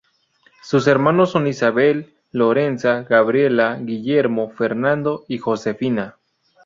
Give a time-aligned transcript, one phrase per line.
[0.63, 6.15] Sus hermanos son Isabel, Lorenza, Gabriela, Guillermo, Fernando y Josefina.